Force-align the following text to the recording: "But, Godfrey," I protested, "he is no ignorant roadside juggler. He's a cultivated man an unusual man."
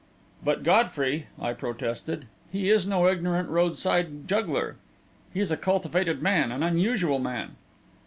"But, 0.43 0.63
Godfrey," 0.63 1.27
I 1.39 1.53
protested, 1.53 2.25
"he 2.51 2.71
is 2.71 2.87
no 2.87 3.07
ignorant 3.07 3.49
roadside 3.49 4.27
juggler. 4.27 4.77
He's 5.31 5.51
a 5.51 5.57
cultivated 5.57 6.23
man 6.23 6.51
an 6.51 6.63
unusual 6.63 7.19
man." 7.19 7.51